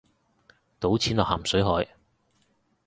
[0.79, 1.87] 倒錢落咸水海